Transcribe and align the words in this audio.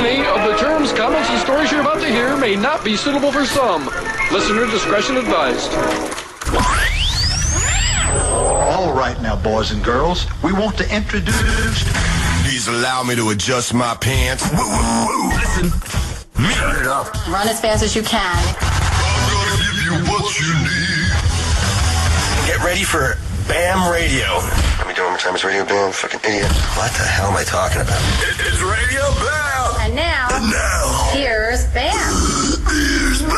Many 0.00 0.26
of 0.26 0.44
the 0.44 0.56
terms, 0.58 0.92
comments, 0.92 1.30
and 1.30 1.40
stories 1.40 1.72
you're 1.72 1.80
about 1.80 2.00
to 2.02 2.06
hear 2.06 2.36
may 2.36 2.54
not 2.54 2.84
be 2.84 2.96
suitable 2.96 3.32
for 3.32 3.46
some. 3.46 3.86
Listener 4.30 4.66
discretion 4.66 5.16
advised. 5.16 5.72
All 8.30 8.92
right 8.92 9.16
now, 9.22 9.36
boys 9.36 9.70
and 9.70 9.82
girls, 9.82 10.26
we 10.44 10.52
want 10.52 10.76
to 10.78 10.94
introduce. 10.94 11.34
Please 12.44 12.68
allow 12.68 13.04
me 13.04 13.16
to 13.16 13.30
adjust 13.30 13.72
my 13.72 13.94
pants. 13.94 14.44
Listen, 14.52 15.72
me. 16.42 16.52
Turn 16.52 16.76
it 16.78 16.86
up. 16.86 17.14
Run 17.28 17.48
as 17.48 17.58
fast 17.58 17.82
as 17.82 17.96
you 17.96 18.02
can. 18.02 18.20
I'm 18.20 19.32
gonna 19.32 19.56
give 19.64 19.80
you 19.82 19.92
what 20.12 20.38
you 20.38 20.52
need. 20.60 21.08
Get 22.46 22.62
ready 22.62 22.84
for 22.84 23.16
BAM 23.48 23.90
Radio. 23.90 24.28
Let 24.76 24.88
me 24.88 24.94
do 24.94 25.00
it 25.00 25.04
one 25.04 25.12
more 25.12 25.18
time. 25.18 25.34
It's 25.34 25.44
Radio 25.44 25.64
BAM. 25.64 25.92
Fucking 25.92 26.20
idiot. 26.20 26.52
What 26.76 26.92
the 26.92 27.04
hell 27.04 27.30
am 27.30 27.36
I 27.36 27.44
talking 27.44 27.80
about? 27.80 28.00
It's 28.44 28.60
Radio 28.60 29.02
BAM. 29.24 29.55
And 29.96 30.04
now, 30.04 30.28
And 30.30 30.50
now, 30.50 31.10
here's 31.14 31.64
Bam. 31.72 31.88
here's 32.68 33.22
BAM. 33.22 33.32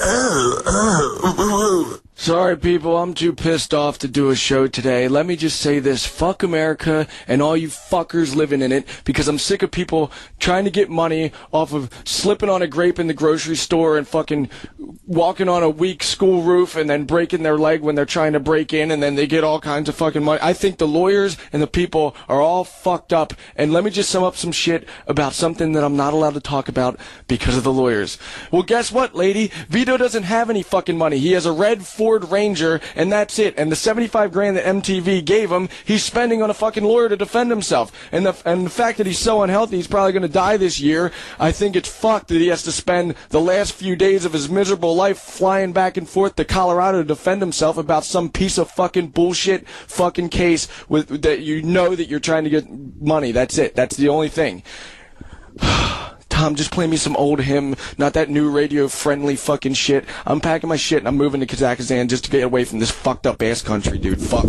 Oh, 0.00 0.62
oh, 0.66 1.34
oh. 1.38 2.07
Sorry, 2.20 2.58
people, 2.58 2.98
I'm 2.98 3.14
too 3.14 3.32
pissed 3.32 3.72
off 3.72 3.98
to 3.98 4.08
do 4.08 4.28
a 4.28 4.34
show 4.34 4.66
today. 4.66 5.06
Let 5.06 5.24
me 5.24 5.36
just 5.36 5.60
say 5.60 5.78
this 5.78 6.04
fuck 6.04 6.42
America 6.42 7.06
and 7.28 7.40
all 7.40 7.56
you 7.56 7.68
fuckers 7.68 8.34
living 8.34 8.60
in 8.60 8.72
it 8.72 8.88
because 9.04 9.28
I'm 9.28 9.38
sick 9.38 9.62
of 9.62 9.70
people 9.70 10.10
trying 10.40 10.64
to 10.64 10.70
get 10.70 10.90
money 10.90 11.30
off 11.52 11.72
of 11.72 11.88
slipping 12.04 12.48
on 12.48 12.60
a 12.60 12.66
grape 12.66 12.98
in 12.98 13.06
the 13.06 13.14
grocery 13.14 13.54
store 13.54 13.96
and 13.96 14.06
fucking 14.06 14.50
walking 15.06 15.48
on 15.48 15.62
a 15.62 15.70
weak 15.70 16.02
school 16.02 16.42
roof 16.42 16.74
and 16.74 16.90
then 16.90 17.04
breaking 17.04 17.44
their 17.44 17.56
leg 17.56 17.82
when 17.82 17.94
they're 17.94 18.04
trying 18.04 18.32
to 18.32 18.40
break 18.40 18.72
in 18.72 18.90
and 18.90 19.00
then 19.00 19.14
they 19.14 19.28
get 19.28 19.44
all 19.44 19.60
kinds 19.60 19.88
of 19.88 19.94
fucking 19.94 20.24
money. 20.24 20.40
I 20.42 20.54
think 20.54 20.78
the 20.78 20.88
lawyers 20.88 21.36
and 21.52 21.62
the 21.62 21.68
people 21.68 22.16
are 22.28 22.40
all 22.40 22.64
fucked 22.64 23.12
up. 23.12 23.32
And 23.54 23.72
let 23.72 23.84
me 23.84 23.90
just 23.90 24.10
sum 24.10 24.24
up 24.24 24.34
some 24.34 24.52
shit 24.52 24.88
about 25.06 25.34
something 25.34 25.72
that 25.72 25.84
I'm 25.84 25.96
not 25.96 26.14
allowed 26.14 26.34
to 26.34 26.40
talk 26.40 26.68
about 26.68 26.98
because 27.28 27.56
of 27.56 27.62
the 27.62 27.72
lawyers. 27.72 28.18
Well, 28.50 28.64
guess 28.64 28.90
what, 28.90 29.14
lady? 29.14 29.52
Vito 29.68 29.96
doesn't 29.96 30.24
have 30.24 30.50
any 30.50 30.64
fucking 30.64 30.98
money. 30.98 31.18
He 31.18 31.32
has 31.32 31.46
a 31.46 31.52
red 31.52 31.86
Ranger 32.16 32.80
and 32.94 33.12
that's 33.12 33.38
it. 33.38 33.54
And 33.56 33.70
the 33.70 33.76
75 33.76 34.32
grand 34.32 34.56
that 34.56 34.64
MTV 34.64 35.24
gave 35.24 35.50
him, 35.50 35.68
he's 35.84 36.04
spending 36.04 36.42
on 36.42 36.50
a 36.50 36.54
fucking 36.54 36.84
lawyer 36.84 37.08
to 37.08 37.16
defend 37.16 37.50
himself. 37.50 37.92
And 38.12 38.26
the, 38.26 38.36
and 38.44 38.66
the 38.66 38.70
fact 38.70 38.98
that 38.98 39.06
he's 39.06 39.18
so 39.18 39.42
unhealthy, 39.42 39.76
he's 39.76 39.86
probably 39.86 40.12
going 40.12 40.22
to 40.22 40.28
die 40.28 40.56
this 40.56 40.80
year. 40.80 41.12
I 41.38 41.52
think 41.52 41.76
it's 41.76 41.88
fucked 41.88 42.28
that 42.28 42.38
he 42.38 42.48
has 42.48 42.62
to 42.64 42.72
spend 42.72 43.14
the 43.28 43.40
last 43.40 43.72
few 43.72 43.96
days 43.96 44.24
of 44.24 44.32
his 44.32 44.48
miserable 44.48 44.94
life 44.94 45.18
flying 45.18 45.72
back 45.72 45.96
and 45.96 46.08
forth 46.08 46.36
to 46.36 46.44
Colorado 46.44 46.98
to 46.98 47.04
defend 47.04 47.42
himself 47.42 47.76
about 47.76 48.04
some 48.04 48.30
piece 48.30 48.58
of 48.58 48.70
fucking 48.70 49.08
bullshit 49.08 49.68
fucking 49.68 50.28
case 50.28 50.68
with 50.88 51.22
that 51.22 51.40
you 51.40 51.62
know 51.62 51.94
that 51.94 52.08
you're 52.08 52.20
trying 52.20 52.44
to 52.44 52.50
get 52.50 52.68
money. 53.00 53.32
That's 53.32 53.58
it. 53.58 53.74
That's 53.74 53.96
the 53.96 54.08
only 54.08 54.28
thing. 54.28 54.62
Tom, 56.38 56.54
just 56.54 56.70
play 56.70 56.86
me 56.86 56.96
some 56.96 57.16
old 57.16 57.40
HIM, 57.40 57.74
not 57.98 58.12
that 58.12 58.30
new 58.30 58.48
radio 58.48 58.86
friendly 58.86 59.34
fucking 59.34 59.74
shit. 59.74 60.04
I'm 60.24 60.40
packing 60.40 60.68
my 60.68 60.76
shit 60.76 61.00
and 61.00 61.08
I'm 61.08 61.16
moving 61.16 61.40
to 61.40 61.48
Kazakhstan 61.48 62.08
just 62.08 62.26
to 62.26 62.30
get 62.30 62.44
away 62.44 62.62
from 62.62 62.78
this 62.78 62.92
fucked 62.92 63.26
up 63.26 63.42
ass 63.42 63.60
country, 63.60 63.98
dude. 63.98 64.22
Fuck. 64.22 64.44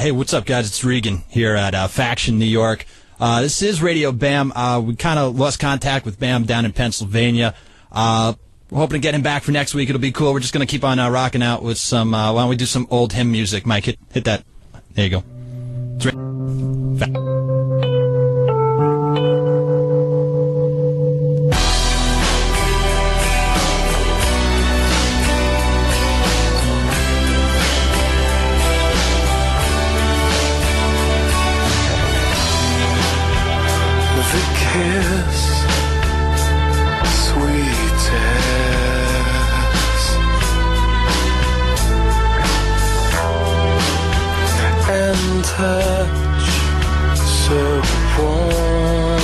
Hey, 0.00 0.12
what's 0.12 0.32
up, 0.32 0.46
guys? 0.46 0.66
It's 0.66 0.82
Regan 0.82 1.24
here 1.28 1.54
at 1.54 1.74
uh, 1.74 1.86
Faction, 1.86 2.38
New 2.38 2.46
York. 2.46 2.86
Uh, 3.20 3.42
this 3.42 3.60
is 3.60 3.82
Radio 3.82 4.12
Bam. 4.12 4.50
Uh, 4.52 4.80
we 4.80 4.96
kind 4.96 5.18
of 5.18 5.38
lost 5.38 5.60
contact 5.60 6.06
with 6.06 6.18
Bam 6.18 6.44
down 6.44 6.64
in 6.64 6.72
Pennsylvania. 6.72 7.54
Uh, 7.92 8.32
we're 8.70 8.78
hoping 8.78 9.02
to 9.02 9.06
get 9.06 9.14
him 9.14 9.20
back 9.20 9.42
for 9.42 9.52
next 9.52 9.74
week. 9.74 9.90
It'll 9.90 10.00
be 10.00 10.10
cool. 10.10 10.32
We're 10.32 10.40
just 10.40 10.54
going 10.54 10.66
to 10.66 10.70
keep 10.70 10.84
on 10.84 10.98
uh, 10.98 11.10
rocking 11.10 11.42
out 11.42 11.62
with 11.62 11.76
some. 11.76 12.14
Uh, 12.14 12.32
why 12.32 12.40
don't 12.40 12.48
we 12.48 12.56
do 12.56 12.64
some 12.64 12.86
old 12.90 13.12
HIM 13.12 13.30
music? 13.30 13.66
Mike, 13.66 13.84
hit, 13.84 13.98
hit 14.10 14.24
that. 14.24 14.42
There 14.94 15.06
you 15.06 15.22
go. 17.18 17.29
Touch 45.60 46.52
so 47.44 47.60
warm. 48.16 49.20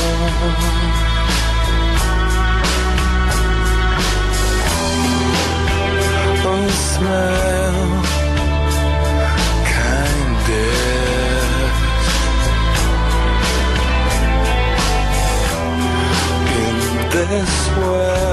Oh, 6.48 6.68
smell, 6.92 7.78
kindest. 9.72 10.76
in 17.18 17.28
this 17.30 17.54
world 17.78 18.25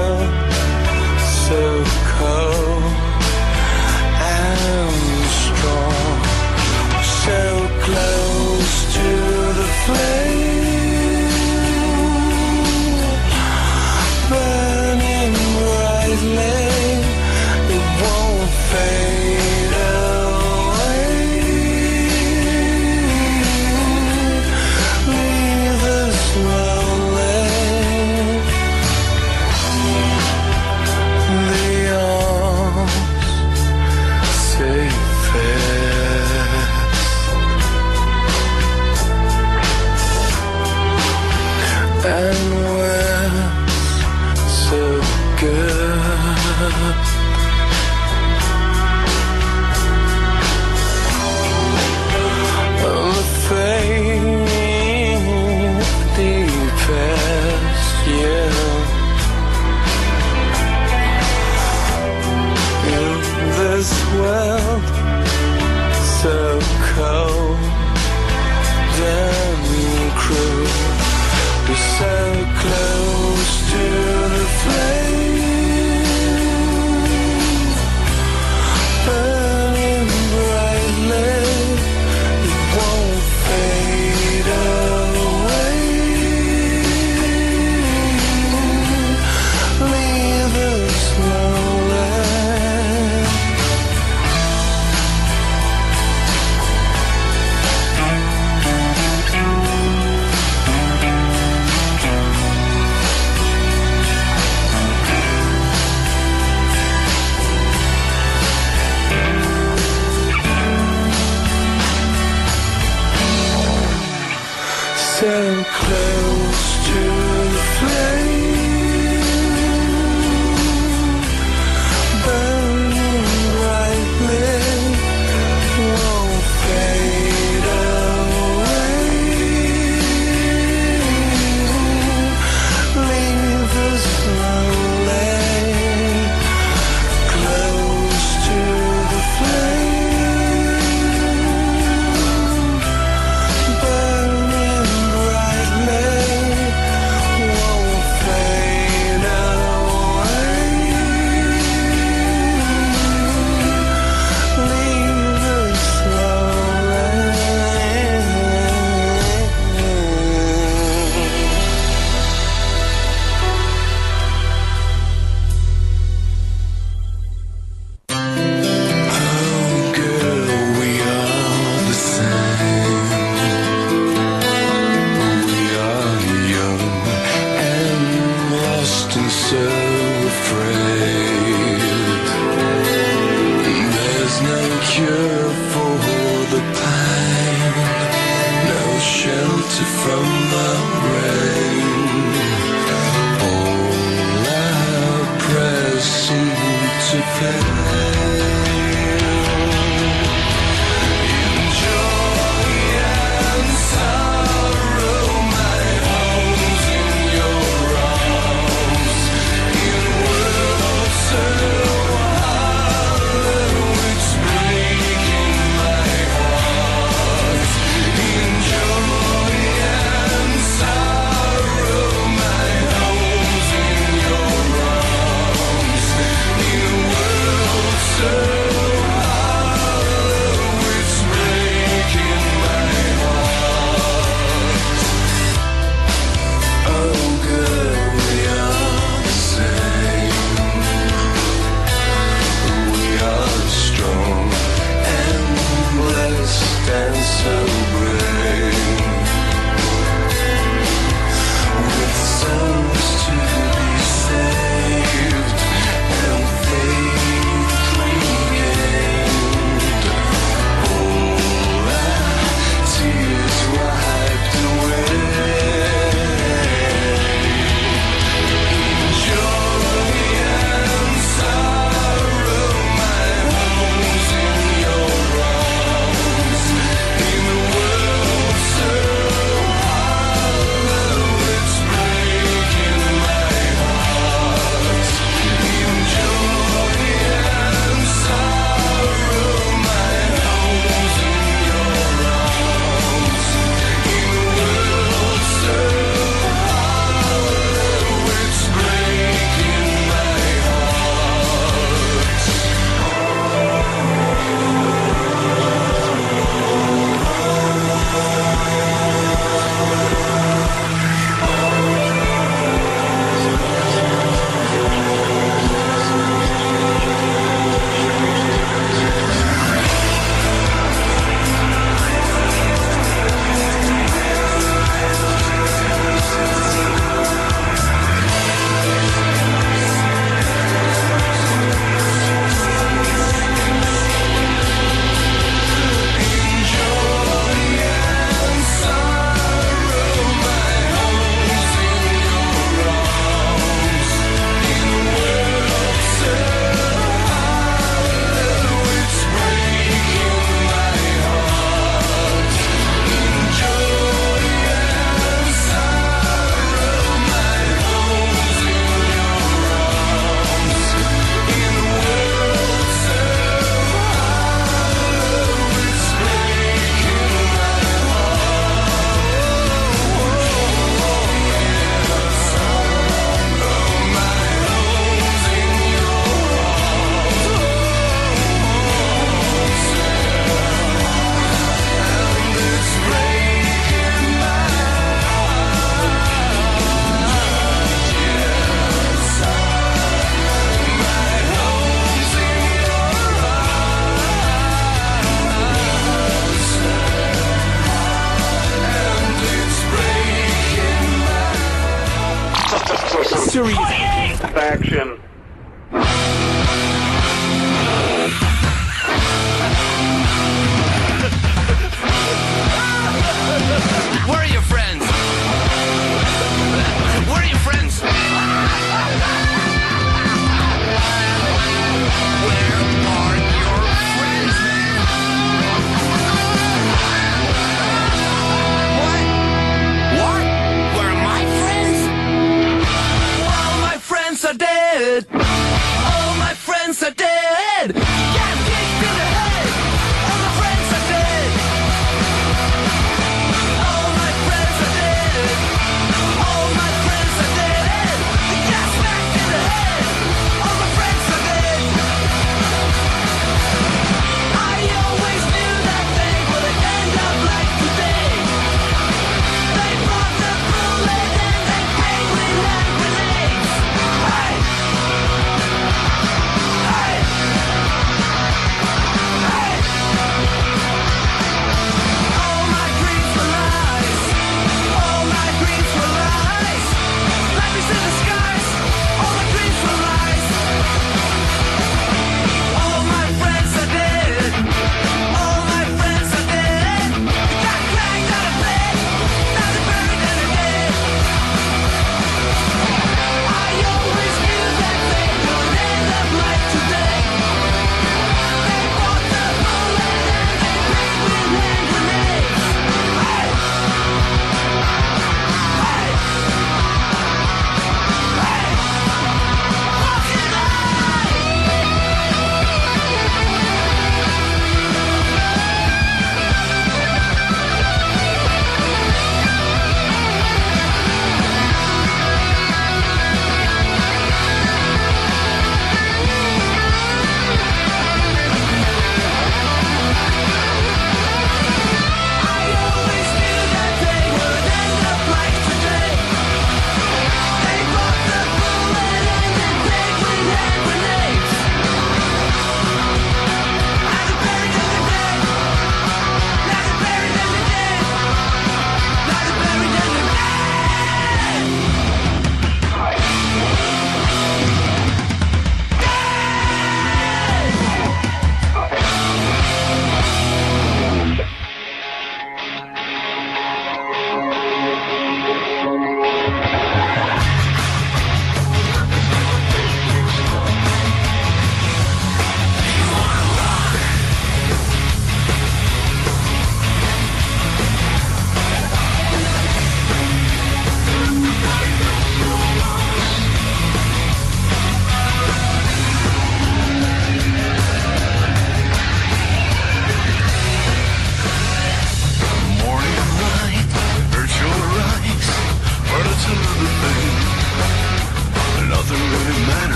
So 115.24 115.64
close 115.64 116.86
to 116.86 117.23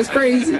It's 0.00 0.08
crazy. 0.08 0.56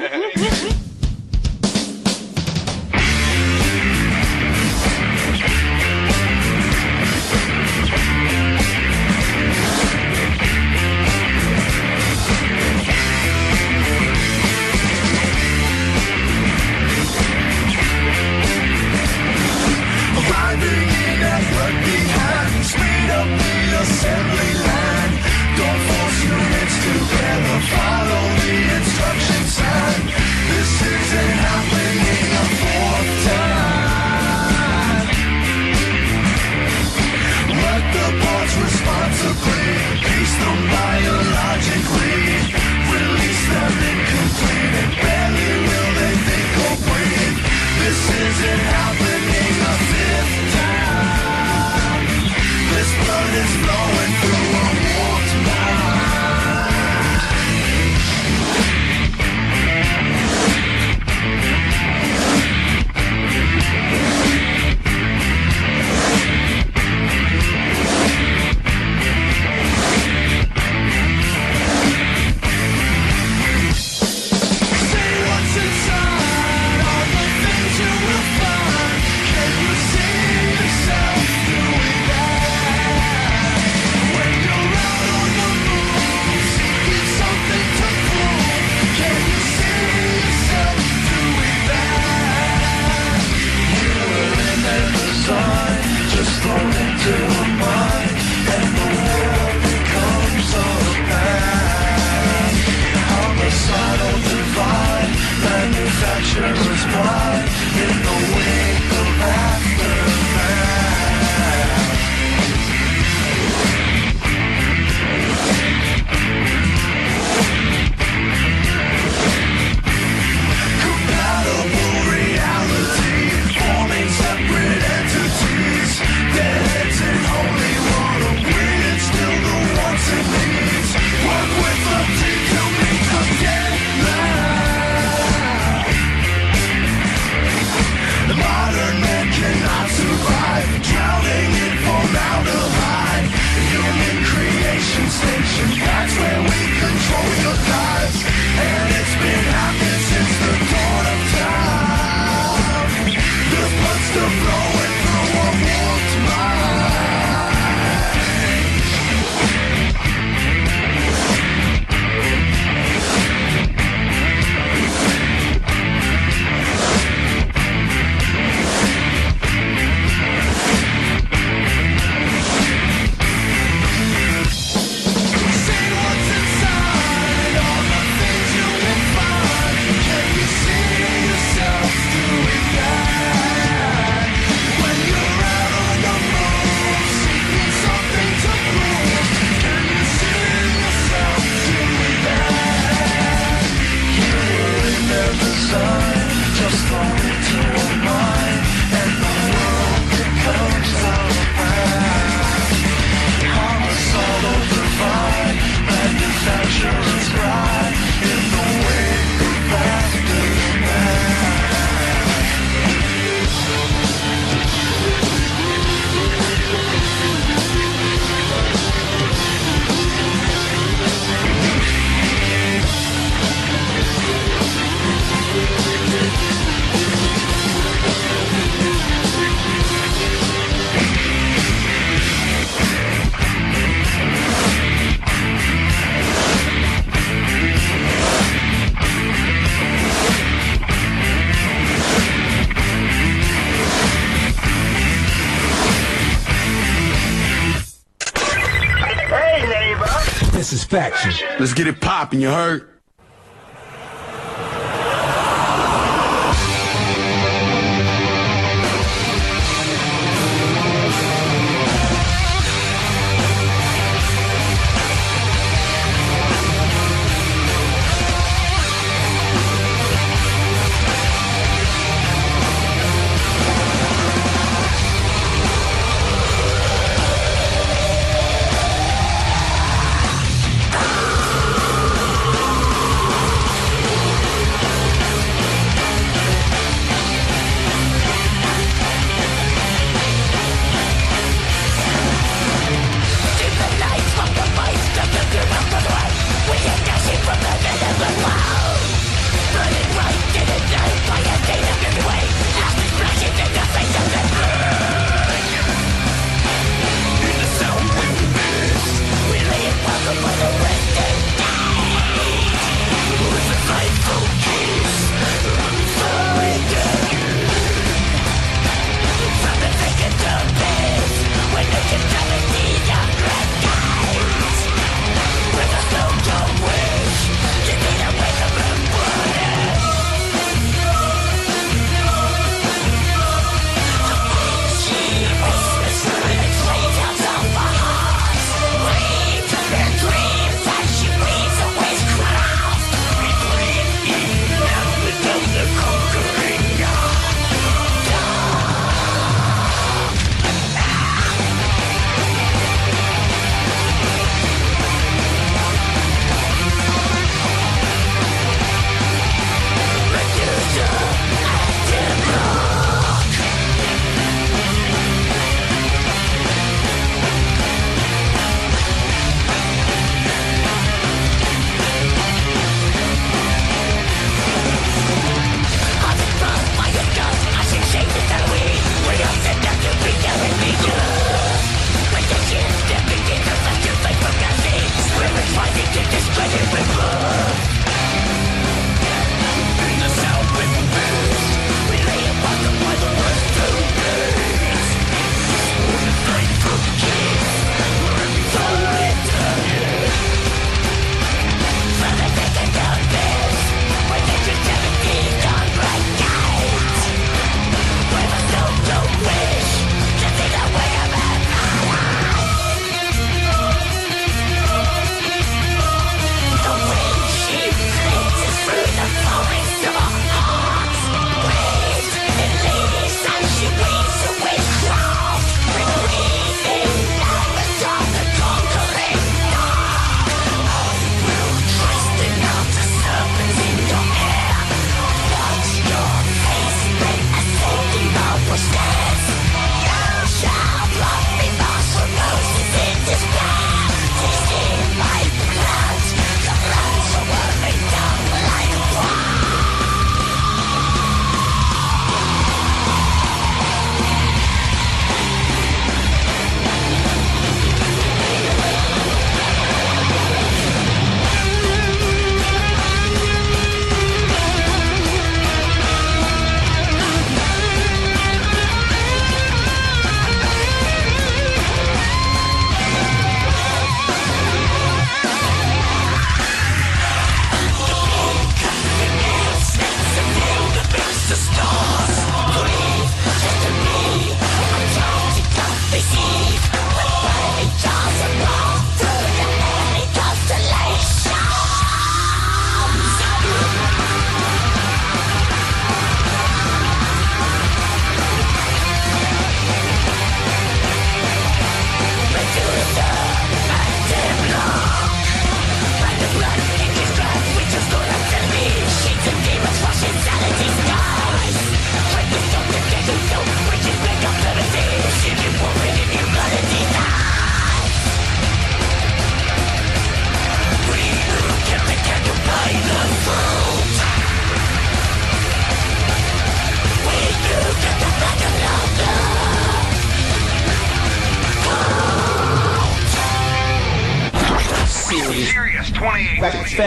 Let's 251.60 251.74
get 251.74 251.86
it 251.86 252.00
poppin', 252.00 252.40
you 252.40 252.48
heard? 252.48 252.89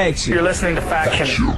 28. 0.03 0.13
Faction. 0.17 0.33
You're 0.33 0.43
listening 0.43 0.75
to 0.75 0.81
Faction. 0.81 1.52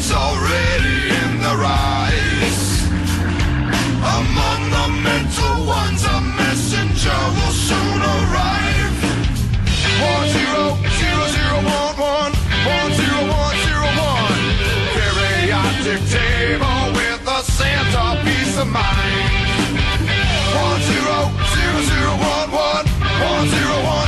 It's 0.00 0.12
already 0.12 1.10
in 1.10 1.30
the 1.42 1.54
rise. 1.58 2.86
Among 3.98 4.60
the 4.70 4.86
mental 5.02 5.66
ones, 5.66 6.04
a 6.04 6.20
messenger 6.38 7.20
will 7.34 7.50
soon 7.50 8.00
arrive. 8.14 8.94
One 9.98 10.28
zero 10.38 10.78
zero 11.02 11.22
zero 11.34 11.56
one 11.66 11.96
one 11.98 12.32
one 12.62 12.92
zero 12.94 13.20
one 13.26 13.56
zero 13.66 13.90
one. 14.14 14.42
Periodic 14.94 16.00
table 16.06 16.94
with 16.94 17.26
a 17.26 17.42
Santa 17.42 18.22
peace 18.22 18.56
of 18.56 18.68
mind. 18.68 19.74
One 20.62 20.80
zero 20.86 21.18
zero 21.58 21.78
zero 21.90 22.12
one 22.22 22.50
one 22.54 22.86
one 23.18 23.48
zero 23.50 23.76
one. 23.82 24.07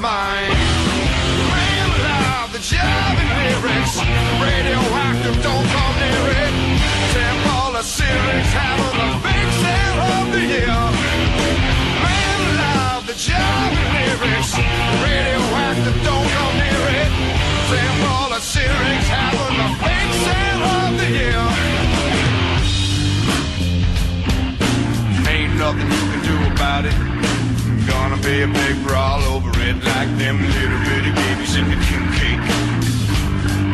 Mind. 0.00 0.56
Man 1.52 1.88
alive, 2.00 2.48
the 2.56 2.58
jabbing 2.58 3.32
lyrics, 3.36 4.00
radioactive, 4.40 5.36
don't 5.44 5.66
come 5.76 5.94
near 6.00 6.24
it. 6.40 6.54
Temple 7.12 7.76
of 7.76 7.84
Syrinx, 7.84 8.48
having 8.48 8.96
the 8.96 9.10
big 9.20 9.46
sale 9.60 10.00
of 10.16 10.24
the 10.32 10.40
year. 10.40 10.80
Man 12.00 12.40
alive, 12.48 13.04
the 13.06 13.12
jabbing 13.12 13.88
lyrics, 13.92 14.56
radioactive, 15.04 15.96
don't 16.08 16.28
come 16.32 16.54
near 16.64 16.84
it. 17.04 17.12
Temple 17.68 18.32
of 18.32 18.42
Syrinx, 18.42 19.04
having 19.04 19.56
the 19.60 19.68
big 19.84 20.08
sale 20.24 20.64
of 20.80 20.90
the 20.96 21.08
year. 21.20 21.44
Ain't 25.28 25.54
nothing 25.60 25.88
you 25.92 26.04
can 26.08 26.22
do 26.24 26.36
about 26.52 26.84
it. 26.88 26.96
Gonna 27.86 28.16
be 28.22 28.42
a 28.42 28.48
paper 28.48 28.94
all 28.94 29.20
it 29.70 29.84
like 29.84 30.10
them 30.18 30.36
little 30.56 30.80
bitty 30.88 31.12
babies 31.22 31.54
in 31.54 31.66
the 31.72 31.78
king 31.86 32.06
cake. 32.18 32.46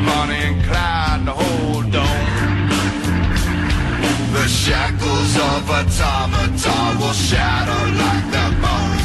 Bonnie 0.05 0.43
and 0.49 0.59
Clyde, 0.67 1.23
the 1.29 1.35
whole 1.41 1.83
dome. 1.95 2.29
The 4.37 4.47
shackles 4.63 5.33
of 5.51 5.63
a 5.71 5.81
automata 5.81 6.77
will 7.01 7.17
shatter 7.29 7.83
like 8.03 8.27
the 8.35 8.47
bones. 8.63 9.05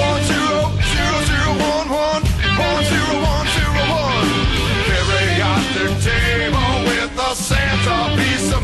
One 0.00 0.20
zero 0.30 0.60
zero 0.92 1.16
zero 1.30 1.50
one 1.72 1.88
one 2.08 2.22
one 2.64 2.84
zero 2.92 3.14
one 3.34 3.46
zero 3.56 3.82
one. 4.08 4.28
Periodic 4.88 5.92
table 6.08 6.72
with 6.88 7.26
a 7.28 7.32
Santa 7.48 7.98
peace 8.16 8.48
of 8.56 8.59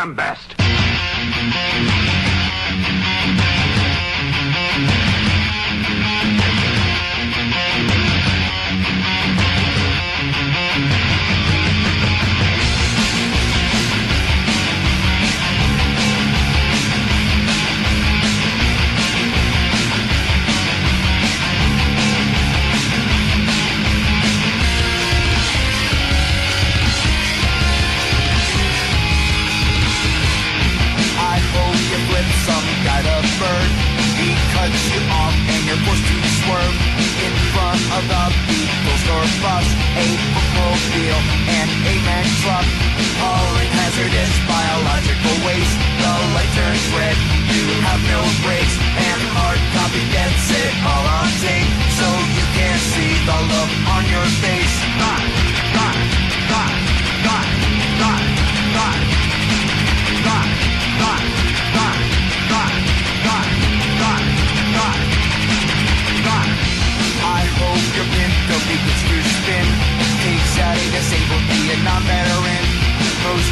Am 0.00 0.14
best. 0.14 0.49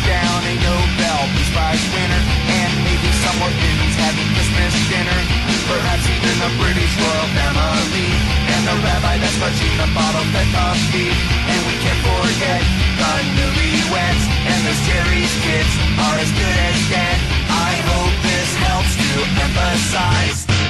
Down 0.09 0.41
a 0.49 0.55
Nobel 0.65 1.21
Peace 1.37 1.53
Prize 1.53 1.85
winner, 1.93 2.23
and 2.49 2.73
maybe 2.81 3.13
somewhere 3.21 3.53
Finland's 3.61 3.99
having 4.01 4.29
Christmas 4.33 4.73
dinner. 4.89 5.21
Perhaps 5.69 6.05
even 6.09 6.37
the 6.41 6.53
British 6.57 6.93
royal 6.97 7.29
family, 7.37 8.09
and 8.57 8.63
the 8.65 8.77
rabbi 8.81 9.21
that's 9.21 9.37
clutching 9.37 9.75
the 9.77 9.89
bottle 9.93 10.25
fed 10.33 10.49
coffee. 10.57 11.13
And 11.53 11.61
we 11.69 11.75
can't 11.85 12.01
forget 12.01 12.61
the 12.97 13.13
newlyweds, 13.37 14.25
and 14.49 14.59
those 14.65 14.81
Jerry's 14.89 15.35
kids 15.45 15.73
are 16.01 16.17
as 16.17 16.31
good 16.33 16.57
as 16.73 16.79
dead. 16.89 17.17
I 17.53 17.73
hope 17.93 18.15
this 18.25 18.51
helps 18.65 18.93
to 18.97 19.11
emphasize. 19.45 20.68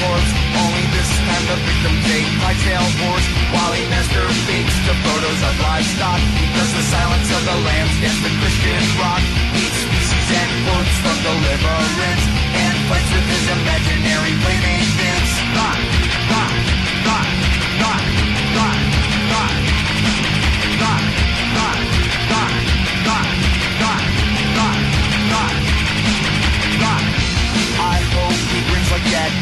Corpse. 0.00 0.30
Only 0.56 0.84
this 0.94 1.10
time 1.26 1.44
the 1.50 1.58
victim's 1.64 2.06
a 2.06 2.18
Clydesdale 2.38 2.90
horse 3.02 3.28
while 3.52 3.72
he 3.76 3.82
masturbates 3.90 4.76
to 4.86 4.92
photos 5.04 5.40
of 5.42 5.54
livestock. 5.60 6.20
Does 6.56 6.72
the 6.72 6.84
silence 6.92 7.28
of 7.32 7.42
the 7.44 7.56
lambs, 7.66 7.94
dance 8.00 8.20
the 8.22 8.32
Christian 8.40 8.82
rock, 9.00 9.22
eats 9.56 9.78
species 9.84 10.28
and 10.32 10.50
quotes 10.64 10.96
from 11.02 11.16
deliverance, 11.24 12.24
and 12.54 12.74
fights 12.88 13.10
with 13.12 13.26
his 13.28 13.44
imaginary 13.56 14.32
playmate 14.40 14.88
Vince. 14.96 15.32
Ah. 15.56 16.11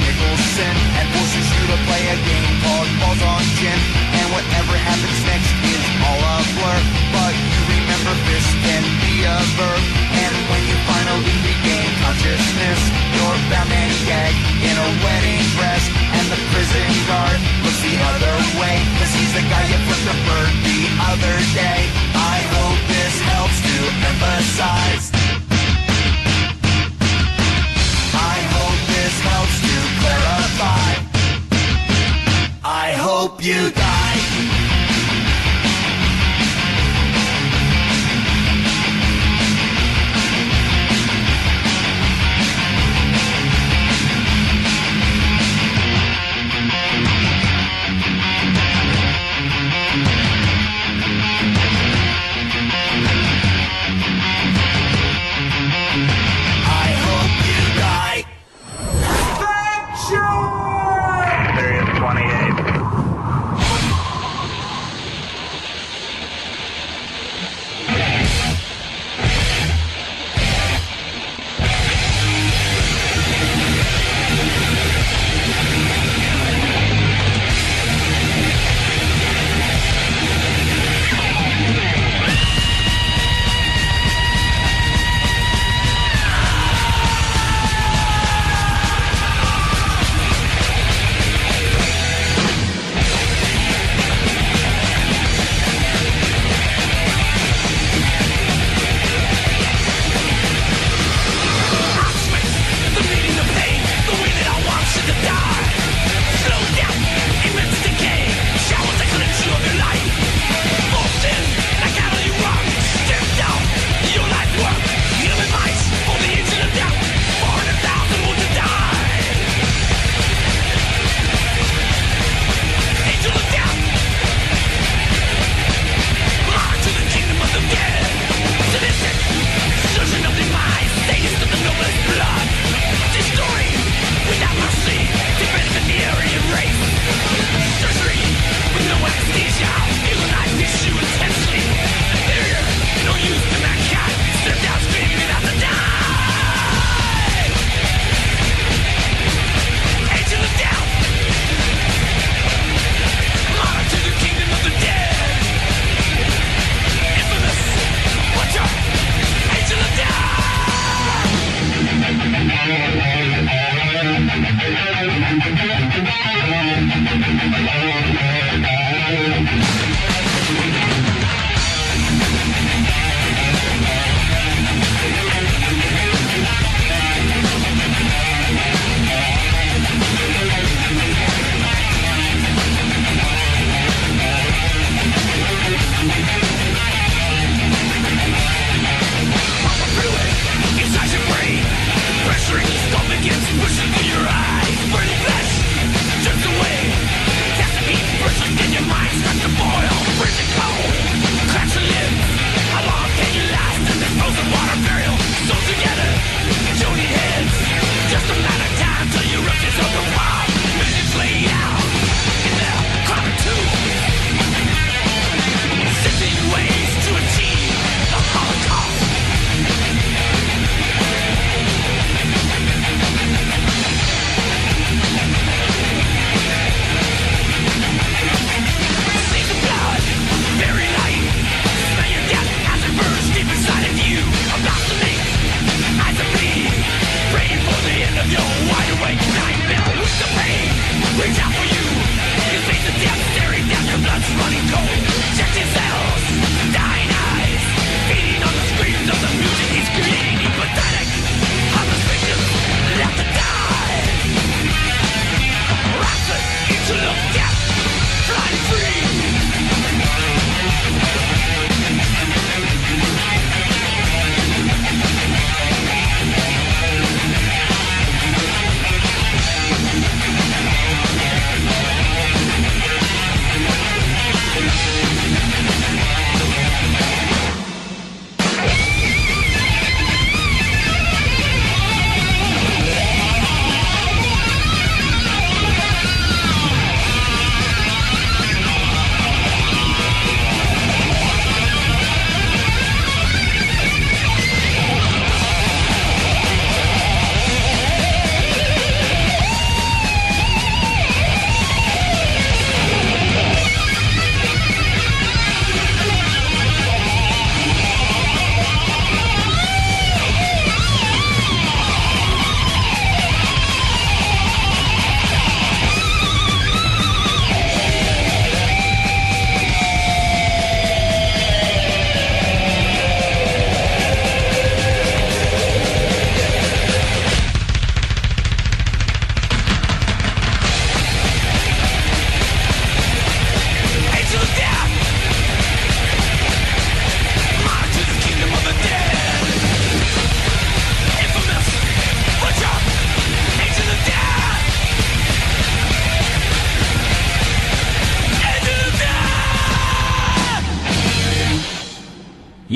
Nicholson 0.01 0.74
and 0.96 1.07
forces 1.14 1.46
you 1.46 1.62
to 1.68 1.78
play 1.88 2.03
a 2.09 2.18
game 2.24 2.53
called 2.64 2.88
Balls 3.01 3.22
on 3.22 3.44
Gin. 3.61 3.80
And 4.16 4.26
whatever 4.32 4.74
happens 4.76 5.20
next 5.28 5.51
is 5.64 5.84
all 6.05 6.20
a 6.20 6.36
blur. 6.57 6.80
But 7.12 7.32
you 7.36 7.61
remember 7.76 8.12
this 8.28 8.46
can 8.64 8.82
be 9.05 9.24
a 9.28 9.38
verb. 9.57 9.82
And 10.16 10.32
when 10.51 10.62
you 10.64 10.76
finally 10.88 11.34
regain 11.44 11.90
consciousness, 12.01 12.80
you're 13.14 13.40
bound 13.53 13.70
and 13.70 13.92
gagged 14.09 14.40
in 14.64 14.74
a 14.74 14.88
wedding 15.05 15.42
dress. 15.57 15.84
And 16.16 16.24
the 16.32 16.40
prison 16.51 16.88
guard 17.07 17.38
looks 17.62 17.80
the 17.84 17.94
other 18.01 18.30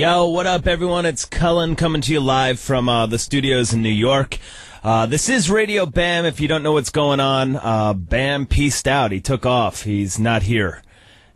Yo, 0.04 0.26
what 0.26 0.46
up, 0.46 0.66
everyone? 0.66 1.06
It's 1.06 1.24
Cullen 1.24 1.76
coming 1.76 2.02
to 2.02 2.12
you 2.12 2.20
live 2.20 2.60
from 2.60 2.90
uh, 2.90 3.06
the 3.06 3.18
studios 3.18 3.72
in 3.72 3.80
New 3.80 3.88
York. 3.88 4.36
Uh, 4.82 5.06
this 5.06 5.30
is 5.30 5.50
Radio 5.50 5.86
Bam. 5.86 6.26
If 6.26 6.40
you 6.40 6.46
don't 6.46 6.62
know 6.62 6.72
what's 6.72 6.90
going 6.90 7.20
on, 7.20 7.56
uh, 7.56 7.94
Bam 7.94 8.44
pieced 8.44 8.86
out. 8.86 9.12
He 9.12 9.22
took 9.22 9.46
off. 9.46 9.84
He's 9.84 10.18
not 10.18 10.42
here. 10.42 10.82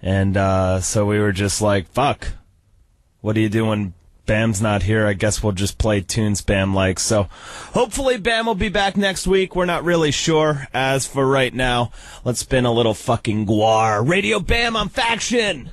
And 0.03 0.37
uh, 0.37 0.83
so 0.83 1.07
we 1.07 1.19
were 1.19 1.33
just 1.33 1.62
like, 1.62 1.89
fuck. 1.89 2.33
What 3.23 3.37
do 3.37 3.41
you 3.41 3.49
do 3.49 3.64
when 3.64 3.95
Bam's 4.27 4.61
not 4.61 4.83
here? 4.83 5.07
I 5.07 5.14
guess 5.14 5.43
we'll 5.43 5.53
just 5.53 5.79
play 5.79 6.03
tunes 6.03 6.43
Bam 6.43 6.75
likes. 6.75 7.01
So 7.01 7.23
hopefully 7.73 8.19
Bam 8.19 8.45
will 8.45 8.55
be 8.55 8.69
back 8.69 8.99
next 8.99 9.27
week. 9.27 9.57
We're 9.57 9.64
not 9.64 9.83
really 9.83 10.11
sure. 10.11 10.69
As 10.75 11.07
for 11.07 11.27
right 11.27 11.55
now, 11.55 11.91
let's 12.23 12.41
spin 12.41 12.66
a 12.66 12.73
little 12.73 12.93
fucking 12.93 13.47
GWAR. 13.47 14.07
Radio 14.07 14.39
Bam 14.39 14.77
on 14.77 14.91
Faction! 14.91 15.71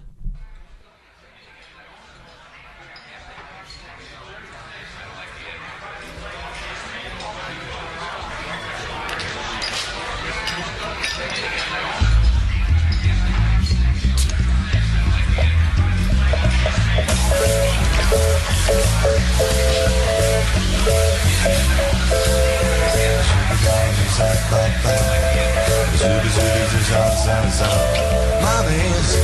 Mommy's 28.41 29.16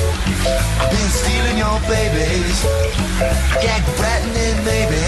been 0.89 1.09
stealing 1.09 1.57
your 1.57 1.79
babies. 1.87 2.63
Gag 3.61 3.83
ratting 3.99 4.35
it, 4.35 4.57
maybe. 4.65 5.01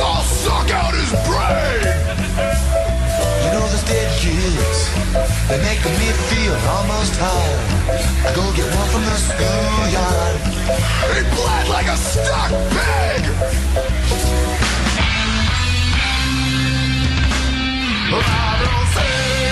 I'll 0.00 0.22
suck 0.22 0.70
out 0.70 0.92
his 0.94 1.12
brain. 1.24 1.82
You 3.44 3.50
know 3.52 3.66
those 3.68 3.84
dead 3.84 4.10
kids, 4.20 4.78
they 5.48 5.58
make 5.62 5.82
me 5.84 6.08
feel 6.28 6.54
almost 6.76 7.14
high. 7.16 7.56
I 8.26 8.34
go 8.34 8.44
get 8.56 8.68
one 8.76 8.88
from 8.92 9.04
the 9.04 9.16
schoolyard. 9.16 10.36
He 11.12 11.22
bled 11.34 11.68
like 11.68 11.86
a 11.86 11.96
stuck 11.96 12.50
pig. 12.74 14.01
ladrão 18.16 18.86
sem 18.92 19.51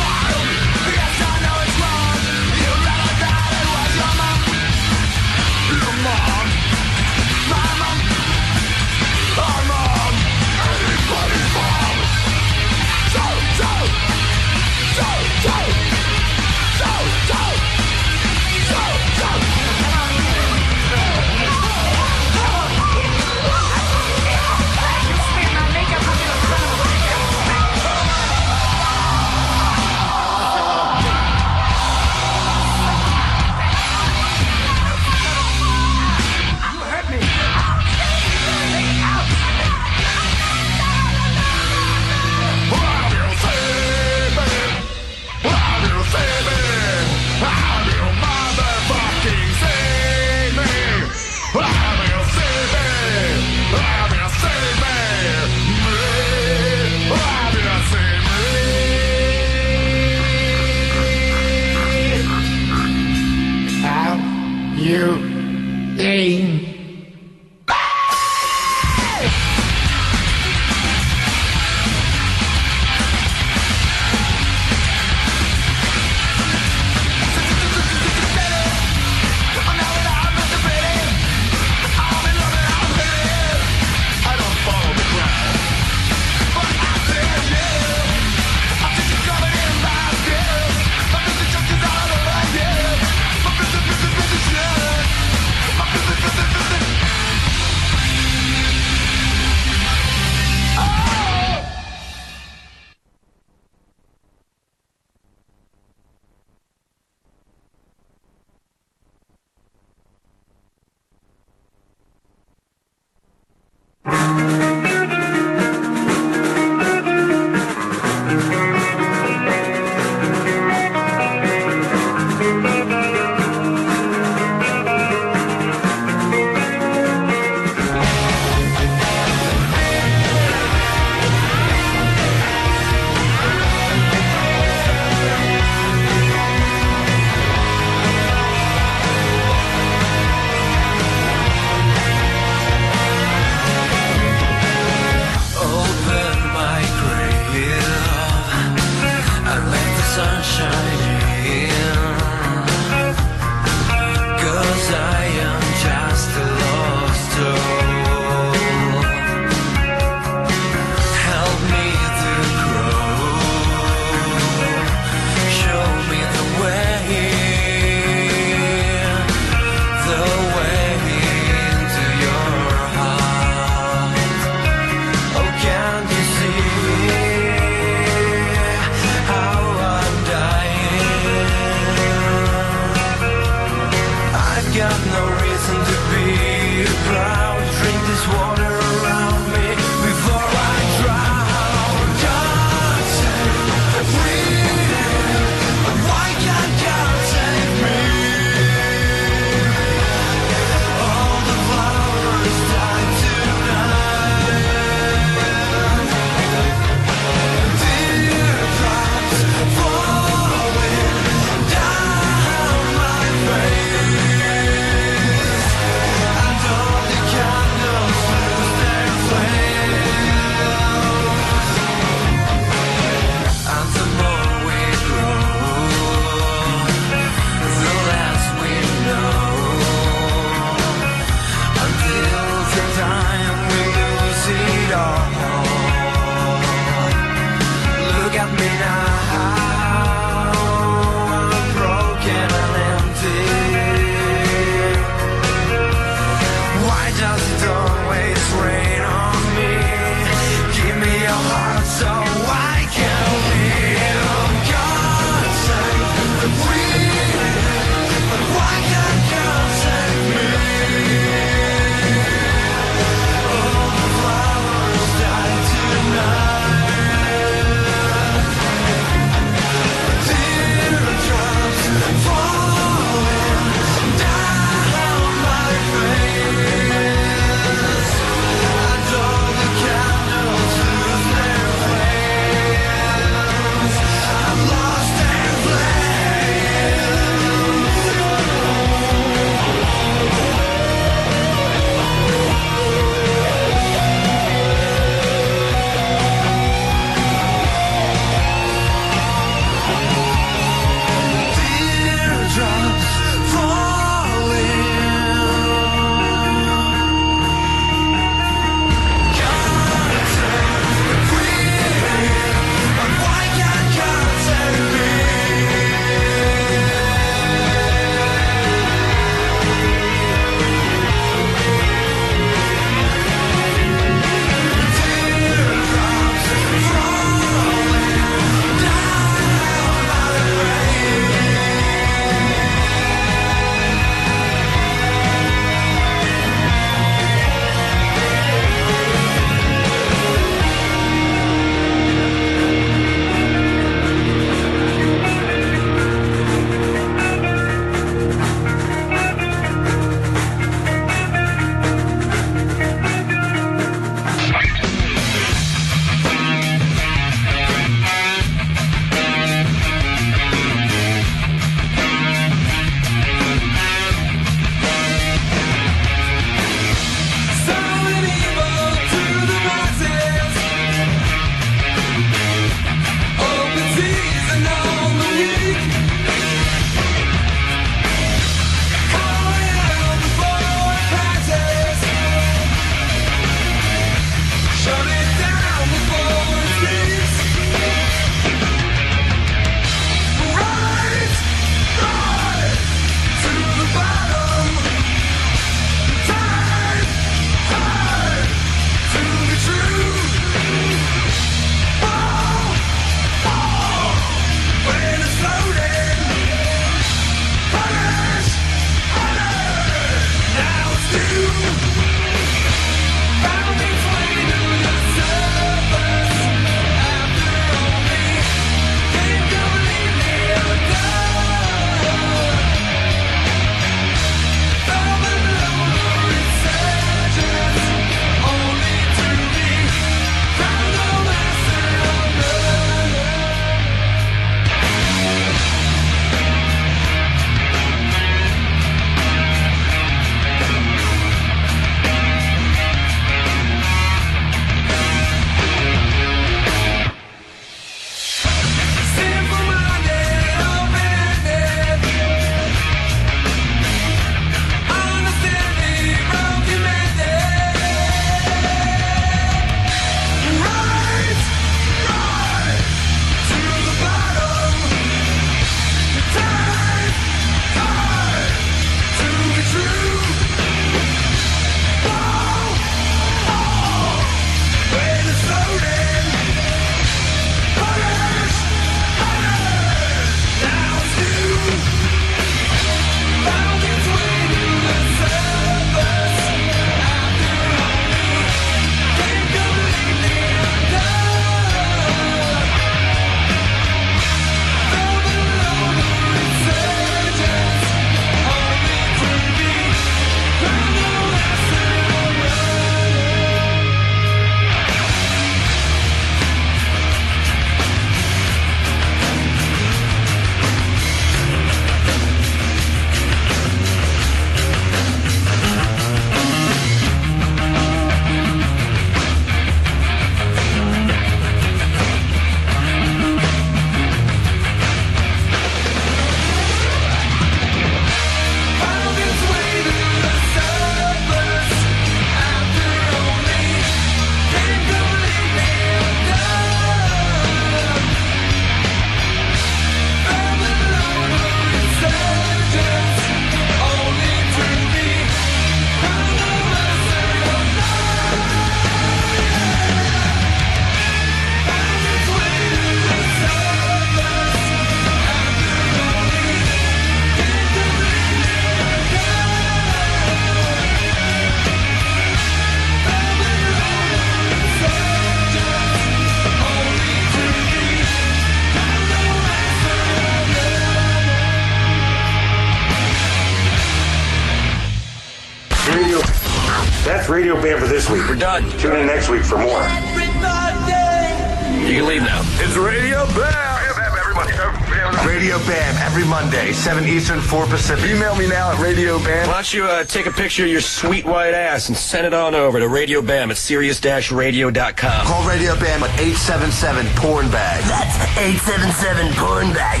Eastern, 587.20 587.42
4 587.42 587.66
Pacific. 587.66 588.10
Email 588.10 588.34
me 588.34 588.48
now 588.48 588.72
at 588.72 588.80
Radio 588.80 589.18
Bam. 589.18 589.46
Why 589.46 589.52
don't 589.52 589.74
you 589.74 589.84
uh, 589.84 590.04
take 590.04 590.24
a 590.24 590.30
picture 590.30 590.64
of 590.64 590.70
your 590.70 590.80
sweet 590.80 591.26
white 591.26 591.52
ass 591.52 591.88
and 591.88 591.96
send 591.96 592.26
it 592.26 592.32
on 592.32 592.54
over 592.54 592.80
to 592.80 592.88
Radio 592.88 593.20
Bam 593.20 593.50
at 593.50 593.58
Sirius-Radio.com. 593.58 595.26
Call 595.26 595.46
Radio 595.46 595.74
Bam 595.74 596.02
at 596.02 596.18
877 596.18 597.06
Porn 597.16 597.50
Bag. 597.50 597.84
That's 597.84 598.16
877 598.38 599.34
Porn 599.34 599.70
Bag. 599.74 600.00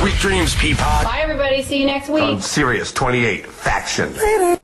Sweet 0.00 0.14
dreams, 0.14 0.54
Peapod. 0.54 1.04
Bye, 1.04 1.20
everybody. 1.20 1.62
See 1.62 1.80
you 1.80 1.86
next 1.86 2.08
week. 2.08 2.22
On 2.22 2.40
Sirius 2.40 2.92
28 2.92 3.46
Faction. 3.46 4.58